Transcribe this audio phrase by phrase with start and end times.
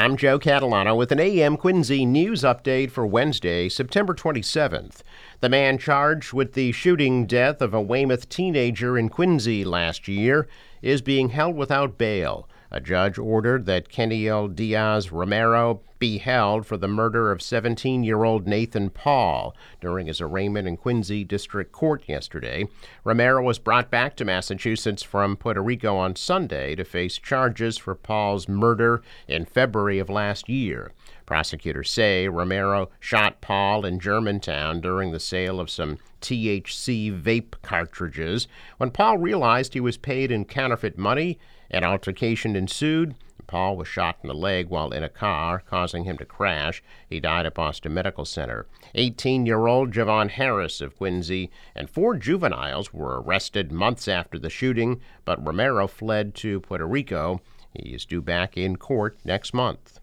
[0.00, 5.02] I'm Joe Catalano with an AM Quincy news update for Wednesday, September 27th.
[5.40, 10.48] The man charged with the shooting death of a Weymouth teenager in Quincy last year
[10.80, 12.48] is being held without bail.
[12.72, 18.22] A judge ordered that Keniel Diaz Romero be held for the murder of 17 year
[18.22, 22.66] old Nathan Paul during his arraignment in Quincy District Court yesterday.
[23.04, 27.94] Romero was brought back to Massachusetts from Puerto Rico on Sunday to face charges for
[27.94, 30.92] Paul's murder in February of last year.
[31.26, 38.48] Prosecutors say Romero shot Paul in Germantown during the sale of some THC vape cartridges.
[38.78, 41.38] When Paul realized he was paid in counterfeit money,
[41.70, 43.14] an altercation ensued.
[43.46, 46.82] Paul was shot in the leg while in a car, causing him to crash.
[47.08, 48.66] He died at Boston Medical Center.
[48.94, 54.50] 18 year old Javon Harris of Quincy and four juveniles were arrested months after the
[54.50, 57.40] shooting, but Romero fled to Puerto Rico.
[57.74, 59.99] He is due back in court next month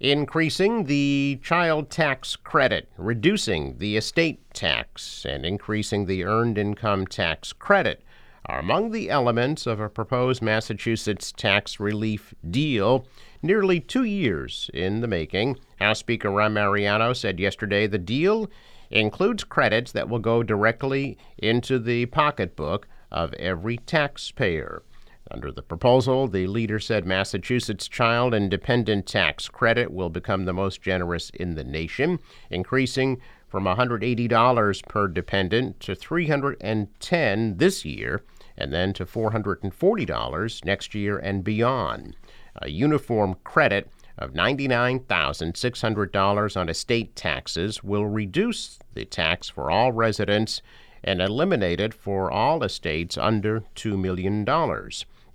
[0.00, 7.52] increasing the child tax credit, reducing the estate tax, and increasing the earned income tax
[7.52, 8.02] credit
[8.46, 13.06] are among the elements of a proposed Massachusetts tax relief deal
[13.42, 15.58] nearly two years in the making.
[15.78, 18.48] House Speaker Ron Mariano said yesterday the deal
[18.90, 24.82] includes credits that will go directly into the pocketbook of every taxpayer.
[25.30, 30.54] Under the proposal, the leader said Massachusetts Child and Dependent Tax Credit will become the
[30.54, 32.18] most generous in the nation,
[32.50, 38.22] increasing from $180 per dependent to 310 this year
[38.56, 42.16] and then to $440 next year and beyond.
[42.56, 50.60] A uniform credit of $99,600 on estate taxes will reduce the tax for all residents
[51.04, 54.44] and eliminate it for all estates under $2 million.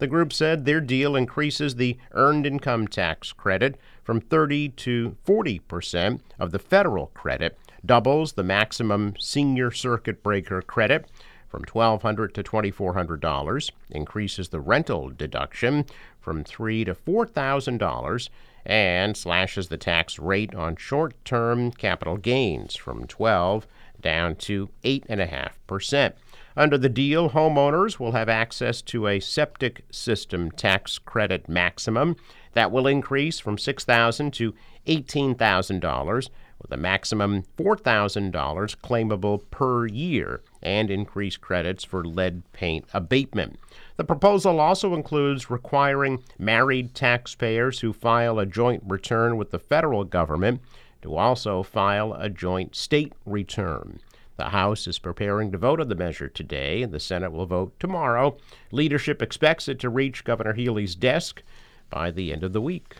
[0.03, 5.59] The group said their deal increases the earned income tax credit from 30 to 40
[5.59, 11.05] percent of the federal credit, doubles the maximum senior circuit breaker credit
[11.47, 15.85] from 1,200 to $2,400, increases the rental deduction
[16.19, 18.29] from 3 to $4,000,
[18.65, 23.65] and slashes the tax rate on short term capital gains from 12
[24.01, 26.11] down to 8.5%.
[26.55, 32.15] Under the deal, homeowners will have access to a septic system tax credit maximum
[32.53, 34.53] that will increase from 6,000 to
[34.85, 36.29] $18,000
[36.61, 38.31] with a maximum $4,000
[38.77, 43.57] claimable per year and increased credits for lead paint abatement.
[43.97, 50.03] The proposal also includes requiring married taxpayers who file a joint return with the federal
[50.03, 50.61] government
[51.01, 53.99] to also file a joint state return.
[54.35, 57.79] The House is preparing to vote on the measure today, and the Senate will vote
[57.79, 58.37] tomorrow.
[58.71, 61.43] Leadership expects it to reach Governor Healey's desk
[61.89, 62.97] by the end of the week.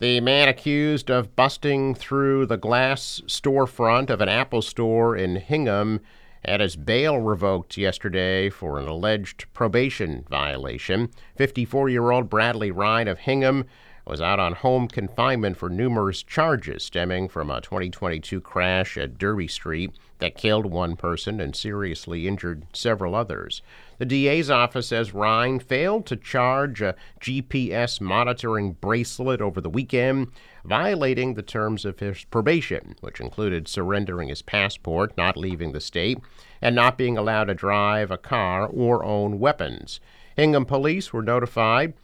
[0.00, 6.00] The man accused of busting through the glass storefront of an Apple store in Hingham
[6.44, 11.10] had his bail revoked yesterday for an alleged probation violation.
[11.36, 13.64] 54 year old Bradley Rein of Hingham
[14.06, 19.48] was out on home confinement for numerous charges stemming from a 2022 crash at Derby
[19.48, 23.62] Street that killed one person and seriously injured several others.
[23.98, 30.28] The DA's office says Rein failed to charge a GPS monitoring bracelet over the weekend,
[30.64, 36.18] violating the terms of his probation, which included surrendering his passport, not leaving the state,
[36.60, 40.00] and not being allowed to drive a car or own weapons.
[40.36, 41.94] Hingham police were notified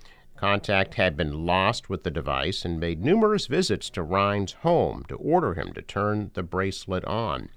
[0.40, 5.16] Contact had been lost with the device and made numerous visits to Rein's home to
[5.16, 7.50] order him to turn the bracelet on.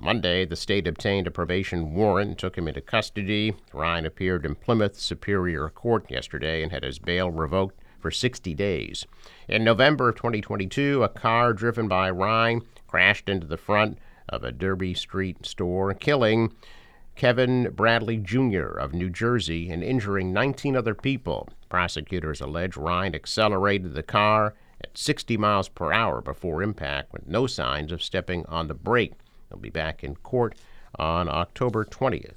[0.00, 3.52] Monday, the state obtained a probation warrant and took him into custody.
[3.72, 9.04] Rein appeared in Plymouth Superior Court yesterday and had his bail revoked for 60 days.
[9.48, 13.98] In November of 2022, a car driven by Rein crashed into the front
[14.28, 16.52] of a Derby Street store, killing
[17.16, 18.68] Kevin Bradley Jr.
[18.68, 21.48] of New Jersey and injuring 19 other people.
[21.68, 27.46] Prosecutors allege Rein accelerated the car at 60 miles per hour before impact with no
[27.46, 29.14] signs of stepping on the brake.
[29.48, 30.54] He'll be back in court
[30.98, 32.34] on October 20th.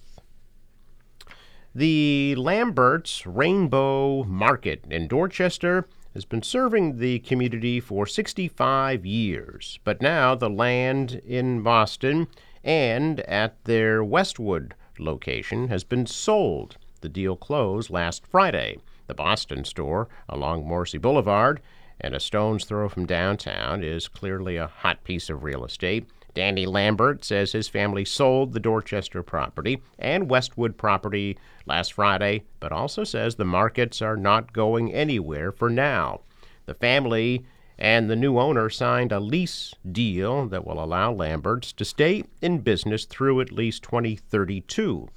[1.73, 10.01] The Lambert's Rainbow Market in Dorchester has been serving the community for 65 years, but
[10.01, 12.27] now the land in Boston
[12.63, 16.77] and at their Westwood location has been sold.
[16.99, 18.79] The deal closed last Friday.
[19.11, 21.59] The Boston store along Morrissey Boulevard
[21.99, 26.05] and a stone's throw from downtown is clearly a hot piece of real estate.
[26.33, 32.71] Danny Lambert says his family sold the Dorchester property and Westwood property last Friday, but
[32.71, 36.21] also says the markets are not going anywhere for now.
[36.65, 37.45] The family
[37.77, 42.59] and the new owner signed a lease deal that will allow Lamberts to stay in
[42.59, 45.09] business through at least 2032.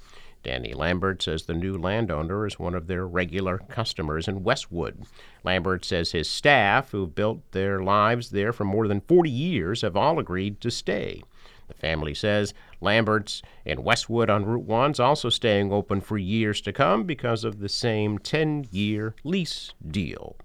[0.45, 5.03] Danny Lambert says the new landowner is one of their regular customers in Westwood.
[5.43, 9.97] Lambert says his staff, who've built their lives there for more than 40 years, have
[9.97, 11.23] all agreed to stay.
[11.67, 16.61] The family says Lambert's in Westwood on Route 1 is also staying open for years
[16.61, 20.35] to come because of the same 10 year lease deal.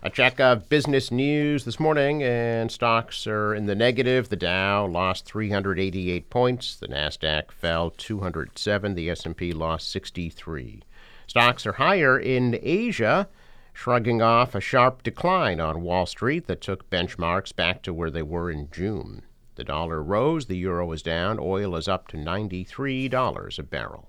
[0.00, 4.28] A check of business news this morning, and stocks are in the negative.
[4.28, 6.76] The Dow lost 388 points.
[6.76, 8.94] The Nasdaq fell 207.
[8.94, 10.84] The S&P lost 63.
[11.26, 13.28] Stocks are higher in Asia,
[13.72, 18.22] shrugging off a sharp decline on Wall Street that took benchmarks back to where they
[18.22, 19.22] were in June.
[19.56, 20.46] The dollar rose.
[20.46, 21.40] The euro is down.
[21.40, 24.08] Oil is up to $93 a barrel.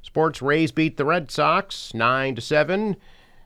[0.00, 2.96] Sports Rays beat the Red Sox 9 to 7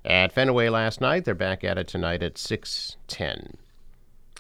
[0.05, 1.25] at Fenway last night.
[1.25, 3.57] They're back at it tonight at 6:10.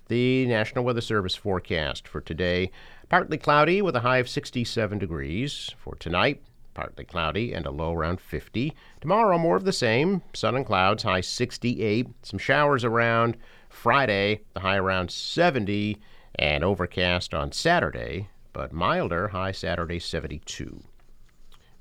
[0.08, 2.70] The National Weather Service forecast for today:
[3.08, 5.70] partly cloudy with a high of 67 degrees.
[5.78, 6.42] For tonight,
[6.74, 8.74] partly cloudy and a low around 50.
[9.00, 12.08] Tomorrow, more of the same: sun and clouds, high 68.
[12.22, 13.36] Some showers around.
[13.70, 15.98] Friday, the high around 70,
[16.36, 20.82] and overcast on Saturday, but milder, high Saturday 72.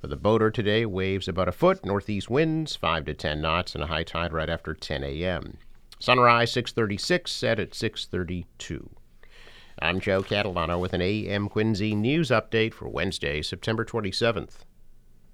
[0.03, 3.81] For the boater today, waves about a foot, northeast winds 5 to 10 knots, and
[3.81, 5.59] a high tide right after 10 a.m.
[5.97, 8.89] Sunrise 636, set at 632.
[9.79, 14.65] I'm Joe Catalano with an AM Quincy news update for Wednesday, September 27th.